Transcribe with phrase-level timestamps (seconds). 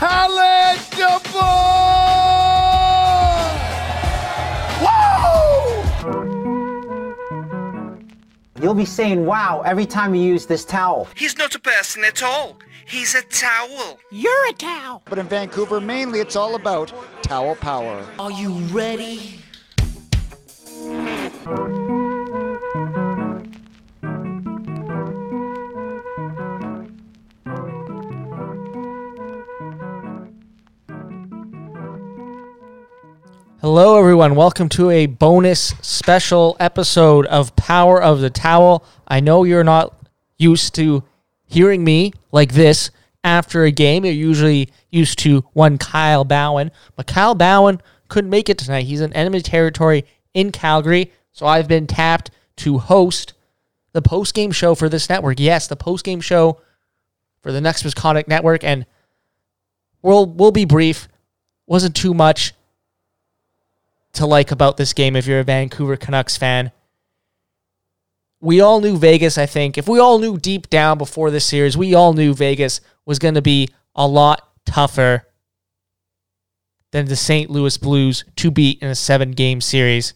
[0.00, 1.40] eligible!
[4.80, 5.20] Woo!
[8.60, 11.08] You'll be saying wow every time you use this towel.
[11.16, 12.58] He's not a person at all.
[12.86, 13.98] He's a towel.
[14.10, 15.02] You're a towel.
[15.04, 16.92] But in Vancouver, mainly it's all about
[17.22, 18.04] towel power.
[18.18, 19.40] Are you ready?
[33.60, 34.36] Hello, everyone.
[34.36, 38.82] Welcome to a bonus special episode of Power of the Towel.
[39.06, 39.94] I know you're not
[40.38, 41.04] used to
[41.44, 42.90] hearing me like this
[43.22, 44.06] after a game.
[44.06, 48.86] You're usually used to one Kyle Bowen, but Kyle Bowen couldn't make it tonight.
[48.86, 53.34] He's in enemy territory in Calgary, so I've been tapped to host
[53.92, 55.38] the post game show for this network.
[55.38, 56.62] Yes, the post game show
[57.42, 58.86] for the Next Misconduct Network, and
[60.00, 61.08] we'll we'll be brief.
[61.66, 62.54] Wasn't too much
[64.14, 66.72] to like about this game if you're a Vancouver Canucks fan.
[68.40, 69.76] We all knew Vegas, I think.
[69.76, 73.34] If we all knew deep down before this series, we all knew Vegas was going
[73.34, 75.26] to be a lot tougher
[76.90, 77.50] than the St.
[77.50, 80.14] Louis Blues to beat in a seven game series.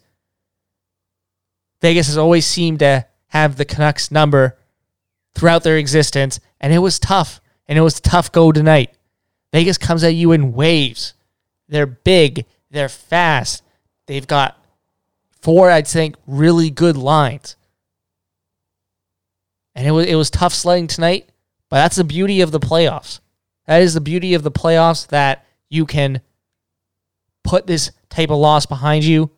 [1.81, 4.57] Vegas has always seemed to have the Canucks number
[5.35, 7.41] throughout their existence, and it was tough.
[7.67, 8.95] And it was tough go tonight.
[9.53, 11.15] Vegas comes at you in waves.
[11.69, 13.63] They're big, they're fast,
[14.07, 14.59] They've got
[15.41, 17.57] four, I'd think, really good lines.
[19.75, 21.29] And it was it was tough sledding tonight,
[21.69, 23.21] but that's the beauty of the playoffs.
[23.67, 26.21] That is the beauty of the playoffs that you can
[27.43, 29.31] put this type of loss behind you,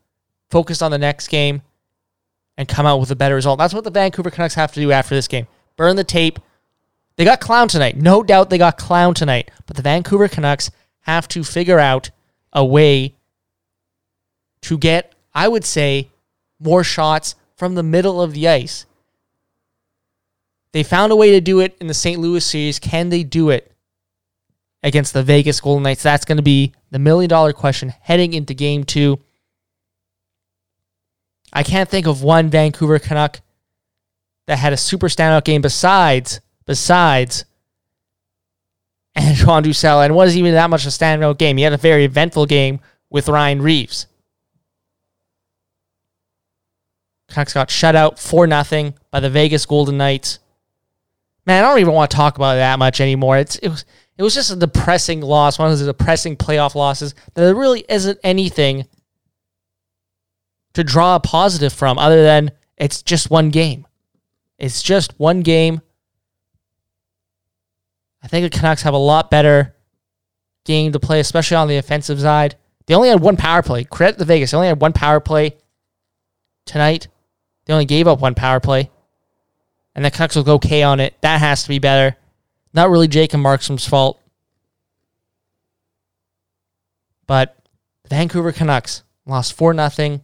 [0.50, 1.62] focus on the next game,
[2.56, 3.58] and come out with a better result.
[3.58, 5.47] That's what the Vancouver Canucks have to do after this game.
[5.77, 6.39] Burn the tape.
[7.17, 7.97] They got clown tonight.
[7.97, 9.51] No doubt they got clown tonight.
[9.67, 10.70] But the Vancouver Canucks
[11.01, 12.11] have to figure out
[12.53, 13.16] a way
[14.67, 16.11] to get, I would say,
[16.59, 18.85] more shots from the middle of the ice.
[20.73, 22.20] They found a way to do it in the St.
[22.20, 22.79] Louis series.
[22.79, 23.73] Can they do it
[24.83, 26.02] against the Vegas Golden Knights?
[26.02, 29.20] That's going to be the million dollar question heading into game two.
[31.52, 33.40] I can't think of one Vancouver Canuck
[34.46, 37.45] that had a super standout game besides besides
[39.17, 41.57] Antoine Roussel, and wasn't even that much a standout game.
[41.57, 44.08] He had a very eventful game with Ryan Reaves.
[47.36, 50.39] Canucks got shut out 4 0 by the Vegas Golden Knights.
[51.45, 53.36] Man, I don't even want to talk about it that much anymore.
[53.36, 53.85] It's it was
[54.17, 58.19] it was just a depressing loss, one of those depressing playoff losses there really isn't
[58.25, 58.86] anything
[60.73, 63.86] to draw a positive from other than it's just one game.
[64.58, 65.83] It's just one game.
[68.23, 69.77] I think the Canucks have a lot better
[70.64, 72.57] game to play, especially on the offensive side.
[72.86, 73.85] They only had one power play.
[73.85, 74.52] Credit the Vegas.
[74.52, 75.58] They only had one power play
[76.64, 77.08] tonight.
[77.66, 78.90] They only gave up one power play.
[79.94, 81.14] And the Canucks look okay on it.
[81.20, 82.16] That has to be better.
[82.72, 84.20] Not really Jacob Markstrom's fault.
[87.27, 87.56] But
[88.04, 90.20] the Vancouver Canucks lost 4 0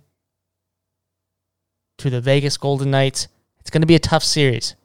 [1.99, 3.29] to the Vegas Golden Knights.
[3.61, 4.77] It's going to be a tough series.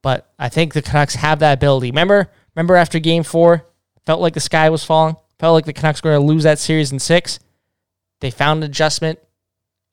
[0.00, 1.90] But I think the Canucks have that ability.
[1.90, 3.66] Remember, remember after game four,
[4.04, 6.58] felt like the sky was falling, felt like the Canucks were going to lose that
[6.58, 7.38] series in six.
[8.20, 9.18] They found an adjustment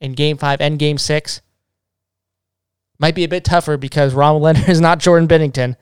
[0.01, 1.41] in game five and game six.
[2.99, 5.77] Might be a bit tougher because Robin Lehner is not Jordan Binnington.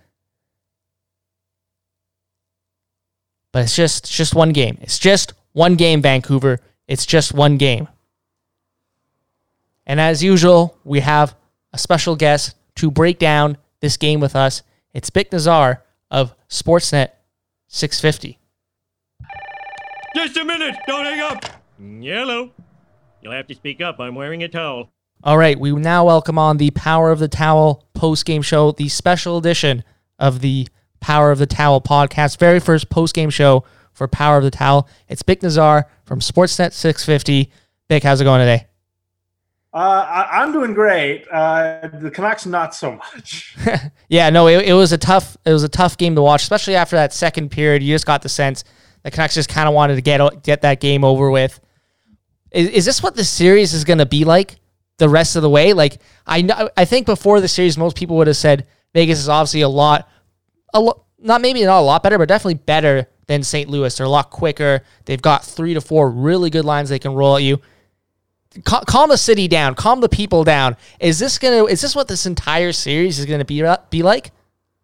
[3.52, 4.78] But it's just it's just one game.
[4.82, 6.60] It's just one game, Vancouver.
[6.88, 7.88] It's just one game.
[9.86, 11.36] And as usual, we have
[11.74, 14.62] a special guest to break down this game with us.
[14.94, 17.10] It's Bik Nazar of Sportsnet
[17.68, 18.38] 650.
[20.16, 20.76] Just a minute!
[20.88, 21.46] Don't hang up!
[21.80, 22.52] Yellow.
[23.22, 24.00] You'll have to speak up.
[24.00, 24.92] I'm wearing a towel.
[25.24, 28.88] All right, we now welcome on the Power of the Towel post game show, the
[28.88, 29.84] special edition
[30.18, 30.68] of the
[31.02, 34.88] Power of the Towel podcast, very first post game show for Power of the Towel.
[35.10, 37.52] It's Bik Nazar from Sportsnet 650.
[37.90, 38.68] Bik, how's it going today?
[39.74, 41.28] Uh, I, am doing great.
[41.30, 43.56] Uh, the Canucks, not so much.
[44.10, 45.38] yeah, no, it, it was a tough.
[45.46, 47.84] It was a tough game to watch, especially after that second period.
[47.84, 48.64] You just got the sense
[49.04, 51.60] the Canucks just kind of wanted to get get that game over with.
[52.52, 54.60] Is, is this what the series is going to be like
[54.98, 55.74] the rest of the way?
[55.74, 59.30] Like I know, I think before the series, most people would have said Vegas is
[59.30, 60.10] obviously a lot,
[60.74, 63.70] a lot, not maybe not a lot better, but definitely better than St.
[63.70, 63.96] Louis.
[63.96, 64.82] They're a lot quicker.
[65.06, 67.62] They've got three to four really good lines they can roll at you.
[68.66, 69.76] Cal- calm the city down.
[69.76, 70.76] Calm the people down.
[71.00, 71.66] Is this gonna?
[71.66, 74.32] Is this what this entire series is gonna be be like?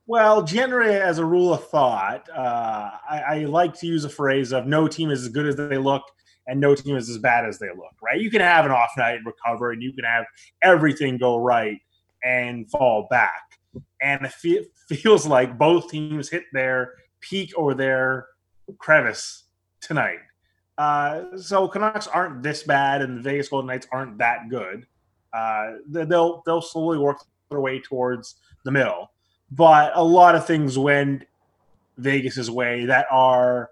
[0.07, 4.53] Well, generally, as a rule of thought, uh, I, I like to use a phrase
[4.53, 6.03] of no team is as good as they look
[6.47, 8.19] and no team is as bad as they look, right?
[8.19, 10.25] You can have an off night and recover, and you can have
[10.61, 11.79] everything go right
[12.23, 13.41] and fall back.
[14.01, 18.27] And it fe- feels like both teams hit their peak or their
[18.77, 19.43] crevice
[19.81, 20.19] tonight.
[20.77, 24.85] Uh, so Canucks aren't this bad, and the Vegas Golden Knights aren't that good.
[25.33, 27.17] Uh, they- they'll they'll slowly work
[27.49, 29.11] their way towards the middle,
[29.51, 31.25] but a lot of things went
[31.97, 33.69] Vegas's way that are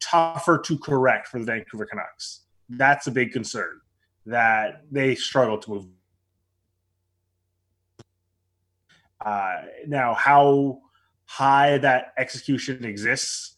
[0.00, 2.42] tougher to correct for the Vancouver Canucks.
[2.68, 3.80] That's a big concern
[4.26, 5.86] that they struggle to move.
[9.24, 10.80] Uh, now, how
[11.24, 13.56] high that execution exists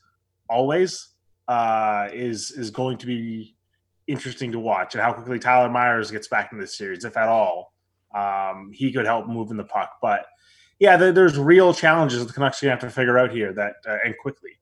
[0.49, 1.09] always
[1.49, 3.57] uh, is is going to be
[4.07, 7.29] interesting to watch, and how quickly Tyler Myers gets back in this series, if at
[7.29, 7.75] all.
[8.15, 10.25] Um, he could help moving the puck, but
[10.79, 13.53] yeah, there, there's real challenges the Canucks are going to have to figure out here
[13.53, 14.58] that uh, and quickly.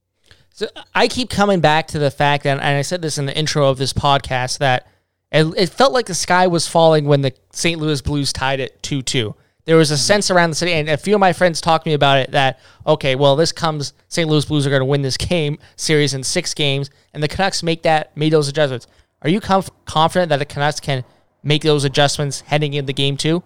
[0.57, 3.37] So I keep coming back to the fact that, and I said this in the
[3.37, 4.87] intro of this podcast, that
[5.31, 7.79] it, it felt like the sky was falling when the St.
[7.79, 9.35] Louis Blues tied it 2 2.
[9.67, 11.91] There was a sense around the city, and a few of my friends talked to
[11.91, 14.27] me about it that, okay, well, this comes, St.
[14.31, 17.63] Louis Blues are going to win this game series in six games, and the Canucks
[17.63, 18.87] make that, made those adjustments.
[19.21, 21.05] Are you conf- confident that the Canucks can
[21.43, 23.43] make those adjustments heading into game two?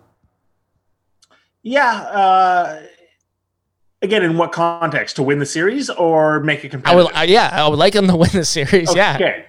[1.65, 1.93] Yeah.
[1.93, 2.83] Uh,
[4.03, 5.17] again, in what context?
[5.17, 7.07] To win the series or make it I competitive?
[7.07, 8.95] would, uh, yeah, I would like them to win the series.
[8.95, 9.15] Yeah.
[9.17, 9.47] Okay.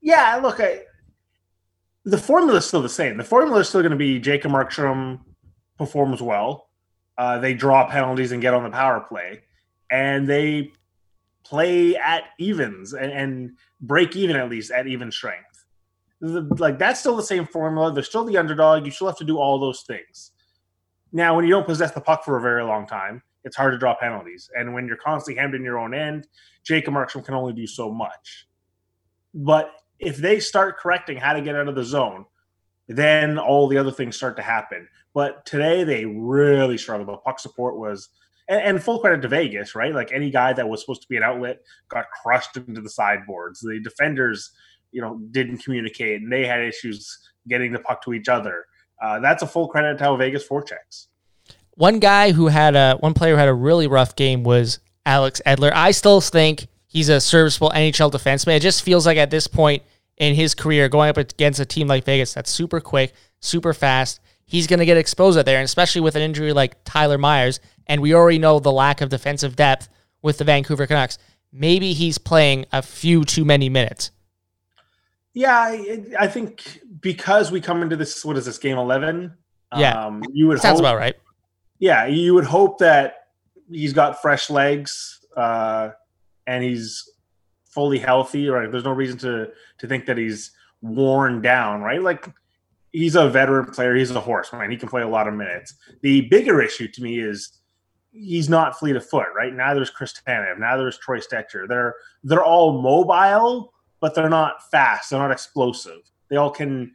[0.00, 0.80] Yeah, look, I,
[2.04, 3.16] the formula is still the same.
[3.18, 5.20] The formula is still going to be Jacob Markstrom
[5.76, 6.68] performs well.
[7.18, 9.42] Uh, they draw penalties and get on the power play,
[9.90, 10.72] and they
[11.44, 15.64] play at evens and, and break even at least at even strength.
[16.22, 17.92] The- like that's still the same formula.
[17.92, 18.86] They're still the underdog.
[18.86, 20.30] You still have to do all those things.
[21.12, 23.78] Now, when you don't possess the puck for a very long time, it's hard to
[23.78, 24.50] draw penalties.
[24.54, 26.26] And when you're constantly hemmed in your own end,
[26.64, 28.46] Jacob Markstrom can only do so much.
[29.34, 32.24] But if they start correcting how to get out of the zone,
[32.88, 34.88] then all the other things start to happen.
[35.14, 37.08] But today they really struggled.
[37.08, 38.08] The puck support was,
[38.48, 39.94] and, and full credit to Vegas, right?
[39.94, 43.60] Like any guy that was supposed to be an outlet got crushed into the sideboards.
[43.60, 44.50] The defenders,
[44.92, 48.66] you know, didn't communicate, and they had issues getting the puck to each other.
[49.00, 51.06] Uh, that's a full credit to how Vegas forechecks.
[51.80, 55.40] One guy who had a one player who had a really rough game was Alex
[55.46, 55.72] Edler.
[55.74, 58.56] I still think he's a serviceable NHL defenseman.
[58.56, 59.82] It just feels like at this point
[60.18, 64.20] in his career, going up against a team like Vegas that's super quick, super fast,
[64.44, 67.60] he's going to get exposed out there, and especially with an injury like Tyler Myers,
[67.86, 69.88] and we already know the lack of defensive depth
[70.20, 71.16] with the Vancouver Canucks.
[71.50, 74.10] Maybe he's playing a few too many minutes.
[75.32, 75.74] Yeah,
[76.18, 79.32] I, think because we come into this, what is this game eleven?
[79.74, 80.04] Yeah.
[80.04, 81.16] um, you would Sounds hope, about right.
[81.80, 83.14] Yeah, you would hope that
[83.70, 85.90] he's got fresh legs uh,
[86.46, 87.10] and he's
[87.64, 88.48] fully healthy.
[88.48, 88.70] Right?
[88.70, 89.48] There's no reason to
[89.78, 91.80] to think that he's worn down.
[91.80, 92.02] Right?
[92.02, 92.28] Like
[92.92, 93.96] he's a veteran player.
[93.96, 94.70] He's a horseman.
[94.70, 95.74] He can play a lot of minutes.
[96.02, 97.58] The bigger issue to me is
[98.12, 99.28] he's not fleet of foot.
[99.34, 99.54] Right?
[99.54, 100.58] Neither is Chris Tanev.
[100.58, 101.66] Neither is Troy Stecher.
[101.66, 105.10] They're they're all mobile, but they're not fast.
[105.10, 106.00] They're not explosive.
[106.28, 106.94] They all can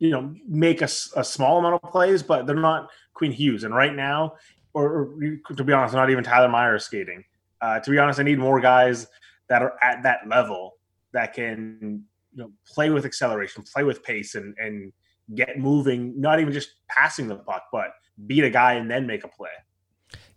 [0.00, 3.64] you know make a small amount of plays, but they're not Quinn Hughes.
[3.64, 4.34] And right now,
[4.72, 5.10] or,
[5.48, 7.24] or to be honest, not even Tyler Myers skating.
[7.60, 9.06] Uh, to be honest, I need more guys
[9.48, 10.76] that are at that level
[11.12, 14.92] that can you know play with acceleration, play with pace, and and
[15.34, 16.18] get moving.
[16.18, 17.90] Not even just passing the puck, but
[18.26, 19.50] beat a guy and then make a play.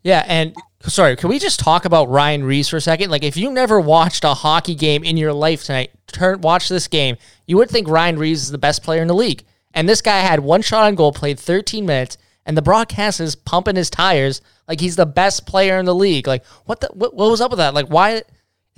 [0.03, 3.09] Yeah, and sorry, can we just talk about Ryan Reaves for a second?
[3.09, 6.89] Like, if you never watched a hockey game in your life tonight, turn watch this
[6.89, 7.15] game.
[7.47, 10.19] You would think Ryan Reaves is the best player in the league, and this guy
[10.19, 14.41] had one shot on goal, played 13 minutes, and the broadcast is pumping his tires
[14.67, 16.27] like he's the best player in the league.
[16.27, 17.73] Like, what the what, what was up with that?
[17.73, 18.23] Like, why?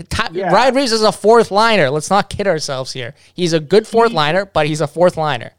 [0.10, 0.52] Ty- Yeah.
[0.54, 1.90] Ryan Reaves is a fourth liner.
[1.90, 3.16] Let's not kid ourselves here.
[3.34, 5.52] He's a good fourth liner, but he's a fourth liner.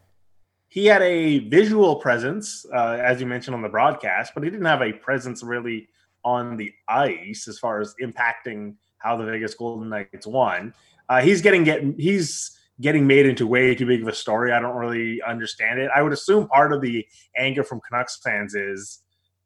[0.68, 4.66] he had a visual presence, uh, as you mentioned on the broadcast, but he didn't
[4.66, 5.88] have a presence really
[6.22, 10.74] on the ice as far as impacting how the Vegas Golden Knights won.
[11.08, 14.52] Uh, he's getting getting he's getting made into way too big of a story.
[14.52, 15.90] I don't really understand it.
[15.94, 17.06] I would assume part of the
[17.36, 19.02] anger from Canucks fans is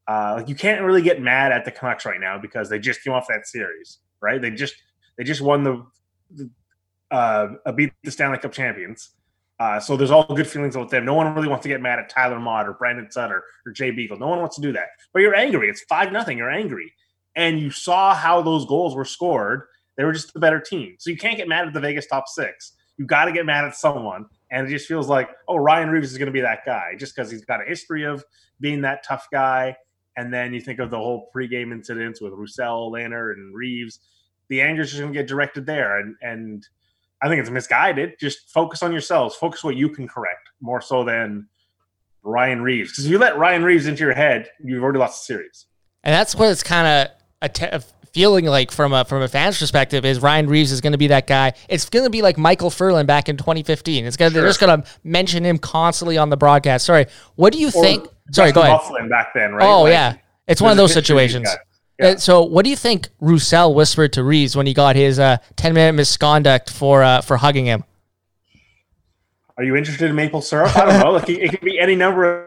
[0.09, 3.03] uh, like you can't really get mad at the Canucks right now because they just
[3.05, 4.41] came off that series, right?
[4.41, 4.75] They just
[5.17, 5.87] they just won the,
[6.35, 6.51] the
[7.11, 9.11] uh, beat the Stanley Cup champions.
[9.61, 11.05] Uh, so there's all good feelings about them.
[11.05, 13.91] No one really wants to get mad at Tyler Motte or Brandon Sutter or Jay
[13.91, 14.19] Beagle.
[14.19, 14.87] No one wants to do that.
[15.13, 15.69] But you're angry.
[15.69, 16.39] It's five nothing.
[16.39, 16.93] You're angry,
[17.37, 19.65] and you saw how those goals were scored.
[19.97, 20.97] They were just the better team.
[20.99, 22.73] So you can't get mad at the Vegas top six.
[23.01, 24.27] You got to get mad at someone.
[24.51, 27.17] And it just feels like, oh, Ryan Reaves is going to be that guy just
[27.17, 28.23] because he's got a history of
[28.61, 29.75] being that tough guy.
[30.17, 34.01] and then you think of the whole pregame incidents with Roussel, Lehner, and Reaves.
[34.49, 36.67] The anger is just going to get directed there, and and
[37.23, 38.19] I think it's misguided.
[38.21, 39.35] Just focus on yourselves.
[39.37, 41.47] Focus what you can correct more so than
[42.23, 42.91] Ryan Reaves.
[42.91, 45.67] Because if you let Ryan Reaves into your head, you've already lost the series.
[46.03, 47.79] And that's what it's kind of a te-
[48.13, 51.09] feeling like from a from a fan's perspective is Ryan Reaves is going to be
[51.09, 51.53] that guy.
[51.69, 54.05] It's going to be like Michael Ferland back in 2015.
[54.05, 56.87] It's gonna, they're just going to mention him constantly on the broadcast.
[56.87, 58.09] Sorry, what do you Or think?
[58.33, 58.79] Sorry, go ahead.
[58.81, 59.67] Bufflin back then, right?
[59.67, 61.49] Oh Like, yeah, it's one of those a picture of these situations.
[61.99, 62.07] Yeah.
[62.07, 65.37] Uh, So, what do you think Roussel whispered to Reaves when he got his uh,
[65.57, 67.85] 10 minute misconduct for uh, for hugging him?
[69.57, 70.75] Are you interested in maple syrup?
[70.77, 71.11] I don't know.
[71.13, 72.47] Like, it, could be any number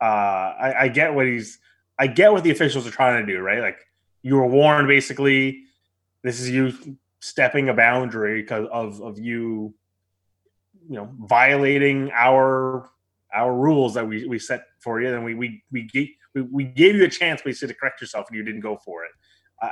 [0.00, 1.58] Uh, I, I get what he's.
[1.98, 3.40] I get what the officials are trying to do.
[3.40, 3.78] Right, like
[4.22, 4.88] you were warned.
[4.88, 5.64] Basically,
[6.22, 6.72] this is you
[7.20, 9.74] stepping a boundary because of of you,
[10.88, 12.90] you know, violating our
[13.34, 15.14] our rules that we, we set for you.
[15.14, 18.26] And we we we gave we, we gave you a chance basically to correct yourself,
[18.28, 19.10] and you didn't go for it.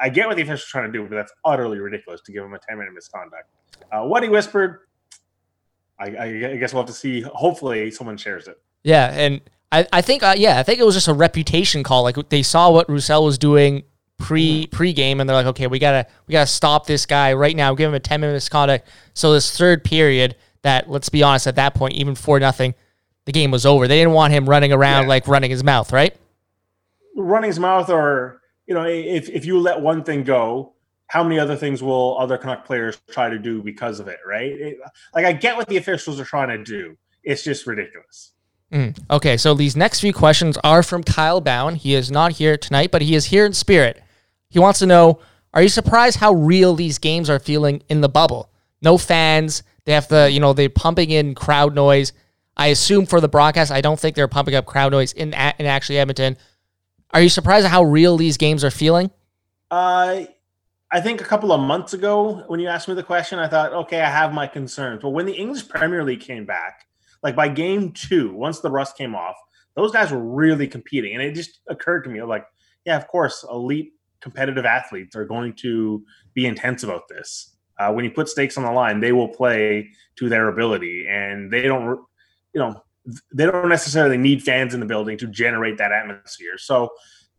[0.01, 2.45] I get what the officials are trying to do, but that's utterly ridiculous to give
[2.45, 3.49] him a 10 minute misconduct.
[3.91, 4.81] Uh, what he whispered,
[5.99, 7.21] I, I guess we'll have to see.
[7.21, 8.57] Hopefully, someone shares it.
[8.85, 9.41] Yeah, and
[9.73, 12.03] I, I think uh, yeah, I think it was just a reputation call.
[12.03, 13.83] Like they saw what Roussel was doing
[14.19, 17.57] pre pre game, and they're like, okay, we gotta we gotta stop this guy right
[17.57, 17.75] now.
[17.75, 18.87] Give him a ten minute misconduct.
[19.15, 22.75] So this third period, that let's be honest, at that point, even four nothing,
[23.25, 23.89] the game was over.
[23.89, 25.09] They didn't want him running around Yeah.
[25.09, 26.15] like running his mouth, right?
[27.17, 30.75] Running his mouth, or you know, if if you let one thing go,
[31.07, 34.19] how many other things will other Canuck players try to do because of it?
[34.27, 34.53] Right?
[34.53, 34.79] It-
[35.15, 36.97] like I get what the officials are trying to do.
[37.25, 38.33] It's just ridiculous.
[38.73, 38.99] Mm.
[39.11, 41.75] Okay, so these next few questions are from Kyle Bowen.
[41.75, 44.03] He is not here tonight, but he is here in spirit.
[44.49, 45.21] He wants to know
[45.55, 48.51] Are you surprised how real these games are feeling in the bubble?
[48.81, 49.63] No fans.
[49.85, 52.13] They have the, you know, they're pumping in crowd noise.
[52.57, 55.67] I assume for the broadcast, I don't think they're pumping up crowd noise in, in
[55.67, 56.37] actually Edmonton.
[57.11, 59.11] Are you surprised at how real these games are feeling?
[59.71, 60.25] Uh,
[60.91, 63.73] I think a couple of months ago, when you asked me the question, I thought,
[63.73, 65.03] okay, I have my concerns.
[65.03, 66.87] But when the English Premier League came back,
[67.23, 69.37] like by game two, once the rust came off,
[69.77, 71.15] those guys were really competing.
[71.15, 72.45] And it just occurred to me, like,
[72.85, 77.57] yeah, of course, elite competitive athletes are going to be intense about this.
[77.79, 81.53] Uh, when you put stakes on the line, they will play to their ability, and
[81.53, 81.99] they don't,
[82.55, 82.83] you know,
[83.35, 86.59] they don't necessarily need fans in the building to generate that atmosphere.
[86.59, 86.91] So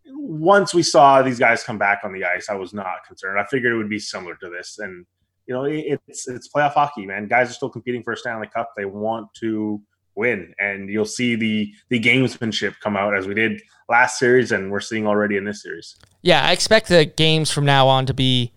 [0.07, 3.39] once we saw these guys come back on the ice, I was not concerned.
[3.39, 5.05] I figured it would be similar to this, and
[5.47, 7.27] you know, it's it's playoff hockey, man.
[7.27, 8.71] Guys are still competing for a Stanley Cup.
[8.77, 9.81] They want to
[10.15, 14.71] win, and you'll see the the gamesmanship come out as we did last series, and
[14.71, 15.95] we're seeing already in this series.
[16.21, 18.53] Yeah, I expect the games from now on to be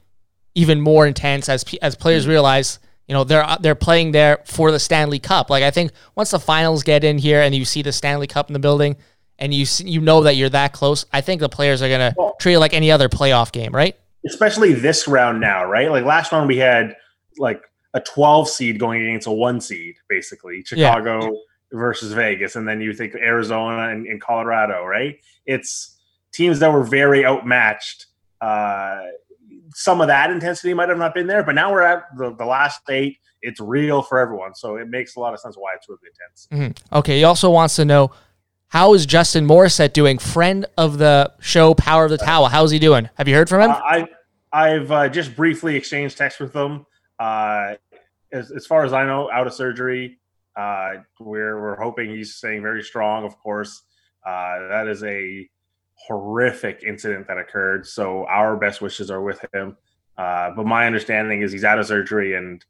[0.55, 2.33] even more intense as as players mm-hmm.
[2.33, 2.79] realize,
[3.09, 5.51] you know, they're they're playing there for the Stanley Cup.
[5.51, 8.49] Like I think once the finals get in here and you see the Stanley Cup
[8.49, 8.97] in the building
[9.39, 12.15] and you you know that you're that close, I think the players are going to
[12.17, 13.97] Well- treat it like any other playoff game, right?
[14.27, 15.91] Especially this round now, right?
[15.91, 16.97] Like last round, we had
[17.39, 17.63] like
[17.95, 20.95] a 12 seed going against a one seed, basically Yeah.
[20.95, 21.37] Chicago
[21.73, 25.19] versus Vegas, and then you think Arizona and, and Colorado, right?
[25.47, 25.97] It's
[26.33, 28.07] teams that were very outmatched.
[28.41, 29.01] Uh,
[29.75, 32.45] some of that intensity might have not been there, but now we're at the, the
[32.45, 33.19] last eight.
[33.43, 36.01] It's real for everyone, so it makes a lot of sense why it's really
[36.51, 36.77] intense.
[36.93, 38.11] Okay, he also wants to know
[38.77, 40.19] how is Justin Morissette doing?
[40.19, 42.49] Friend of the show, Power of the Towel.
[42.49, 43.09] How's he doing?
[43.15, 43.71] Have you heard from him?
[43.71, 44.09] Uh, I
[44.53, 46.85] I've uh, just briefly exchanged texts with him.
[47.19, 47.77] Uh,
[48.35, 50.19] as, as far as I know, out of surgery.
[50.55, 53.25] Uh, we're we're hoping he's staying very strong.
[53.25, 53.81] Of course,
[54.27, 55.49] uh, that is a
[55.95, 57.87] horrific incident that occurred.
[57.87, 59.79] So our best wishes are with him.
[60.19, 62.63] Uh, but my understanding is he's out of surgery and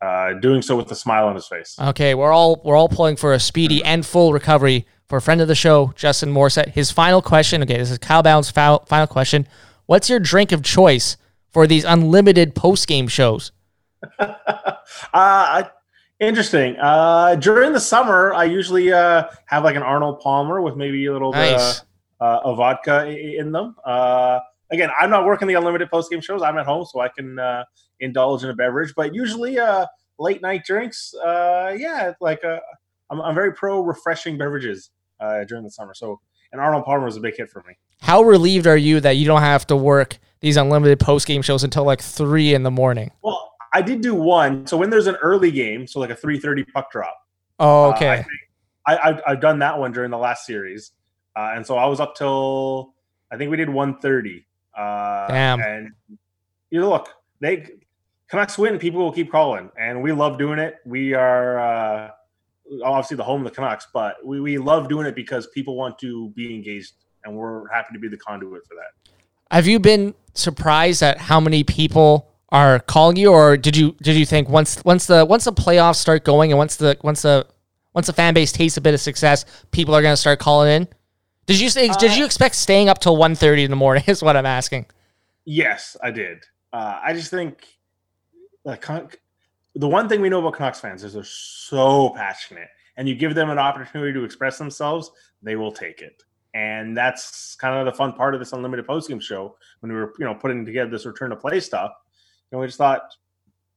[0.00, 1.76] uh, doing so with a smile on his face.
[1.78, 5.40] Okay, we're all we're all pulling for a speedy and full recovery for a friend
[5.40, 6.68] of the show, Justin Morissette.
[6.68, 7.62] His final question.
[7.64, 9.46] Okay, this is Kyle Bowen's final, question.
[9.86, 11.16] What's your drink of choice
[11.50, 13.50] for these unlimited post game shows?
[15.12, 15.64] uh,
[16.20, 16.76] interesting.
[16.80, 21.12] Uh, during the summer, I usually uh, have like an Arnold Palmer with maybe a
[21.12, 21.82] little bit Nice.
[22.20, 23.74] uh, uh, of vodka in them.
[23.84, 24.38] Uh,
[24.70, 26.40] again, I'm not working the unlimited post game shows.
[26.40, 27.64] I'm at home, so I can uh,
[27.98, 28.94] indulge in a beverage.
[28.94, 29.86] But usually, uh,
[30.20, 31.12] late night drinks.
[31.14, 32.60] Uh, yeah, like uh,
[33.10, 34.90] I'm, I'm very pro refreshing beverages
[35.20, 35.94] uh, during the summer.
[35.94, 36.20] So,
[36.52, 37.74] and Arnold Palmer is a big hit for me.
[38.00, 41.62] How relieved are you that you don't have to work these unlimited post game shows
[41.64, 43.10] until like three in the morning?
[43.22, 44.66] Well, I did do one.
[44.66, 47.16] So when there's an early game, so like a 3:30 puck drop.
[47.58, 48.16] Oh, Uh, okay.
[48.16, 48.26] think
[48.86, 50.92] I, I've done that one during the last series,
[51.36, 52.94] uh, and so I was up till
[53.30, 54.44] I think we did 1:30.
[54.76, 55.60] Uh, Damn.
[55.60, 55.90] And
[56.70, 57.08] you look,
[57.40, 57.66] they
[58.28, 58.78] Canucks win.
[58.78, 60.76] People will keep calling, and we love doing it.
[60.86, 62.10] We are uh,
[62.84, 65.98] obviously the home of the Canucks, but we, we love doing it because people want
[65.98, 66.92] to be engaged,
[67.24, 69.12] and we're happy to be the conduit for that.
[69.50, 74.16] Have you been surprised at how many people are calling you, or did you did
[74.16, 77.46] you think once once the once the playoffs start going and once the once the
[77.94, 80.70] once the fan base tastes a bit of success, people are going to start calling
[80.70, 80.88] in?
[81.46, 84.04] Did you say, did you expect staying up till 1.30 in the morning?
[84.06, 84.86] Is what I'm asking.
[85.44, 86.44] Yes, I did.
[86.72, 87.66] Uh, I just think
[88.64, 88.80] like
[89.74, 93.34] the one thing we know about Canucks fans is they're so passionate, and you give
[93.34, 95.10] them an opportunity to express themselves,
[95.42, 96.22] they will take it.
[96.54, 100.12] And that's kind of the fun part of this unlimited postgame show when we were,
[100.18, 101.92] you know, putting together this return to play stuff.
[102.50, 103.02] Know, we just thought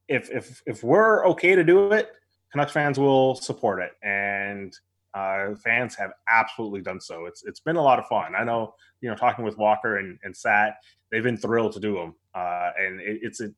[0.07, 2.11] if if if we're okay to do it,
[2.51, 4.75] Canucks fans will support it, and
[5.13, 7.25] uh, fans have absolutely done so.
[7.25, 8.33] It's it's been a lot of fun.
[8.35, 10.77] I know, you know, talking with Walker and, and Sat,
[11.11, 13.51] they've been thrilled to do them, uh, and it, it's a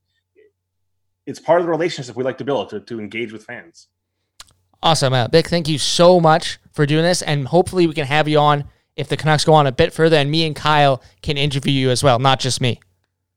[1.25, 3.87] it's part of the relationship we like to build to, to engage with fans.
[4.83, 5.13] Awesome.
[5.13, 7.21] Uh, Vic, thank you so much for doing this.
[7.21, 8.65] And hopefully we can have you on
[8.95, 11.89] if the Canucks go on a bit further and me and Kyle can interview you
[11.89, 12.79] as well, not just me.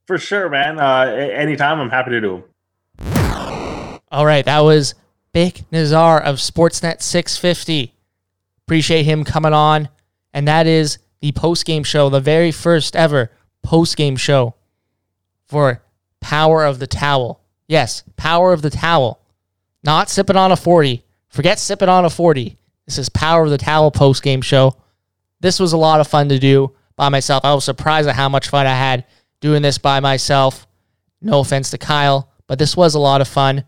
[0.06, 0.78] For sure, man.
[0.78, 2.44] Uh, anytime, I'm happy to do
[2.98, 4.00] them.
[4.10, 4.44] All right.
[4.44, 4.94] That was
[5.34, 7.94] Vic Nazar of Sportsnet 650.
[8.66, 9.88] Appreciate him coming on.
[10.32, 13.30] And that is the post game show, the very first ever
[13.62, 14.54] post game show
[15.46, 15.82] for
[16.20, 17.40] Power of the Towel.
[17.68, 19.20] Yes, Power of the Towel.
[19.84, 21.04] Not sipping on a 40.
[21.28, 22.58] Forget sipping on a 40.
[22.86, 24.74] This is Power of the Towel post game show.
[25.40, 27.44] This was a lot of fun to do by myself.
[27.44, 29.04] I was surprised at how much fun I had
[29.40, 30.66] doing this by myself.
[31.20, 33.64] No offense to Kyle, but this was a lot of fun.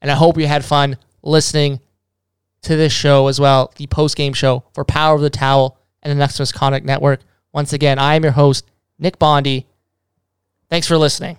[0.00, 1.80] And I hope you had fun listening
[2.62, 6.10] to this show as well, the post game show for Power of the Towel and
[6.10, 7.20] the Next Misconduct Network.
[7.52, 9.66] Once again, I am your host, Nick Bondi.
[10.68, 11.38] Thanks for listening.